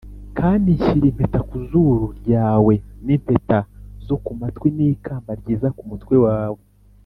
[0.37, 2.73] Kandi nshyira impeta ku zuru ryawe
[3.05, 3.59] n’impeta
[4.05, 6.61] zo ku matwi, n’ikamba ryiza ku mutwe wawe